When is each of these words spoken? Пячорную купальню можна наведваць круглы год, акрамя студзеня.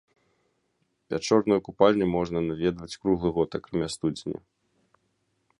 Пячорную 1.13 1.59
купальню 1.67 2.05
можна 2.15 2.39
наведваць 2.49 2.99
круглы 3.05 3.29
год, 3.39 3.49
акрамя 3.61 3.87
студзеня. 3.97 4.39